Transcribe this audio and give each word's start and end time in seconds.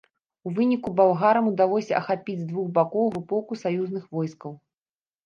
У 0.49 0.51
выніку 0.59 0.93
балгарам 0.99 1.49
ўдалося 1.51 1.93
ахапіць 1.99 2.35
з 2.41 2.47
двух 2.53 2.71
бакоў 2.79 3.05
групоўку 3.13 3.59
саюзных 3.65 4.09
войскаў. 4.19 4.57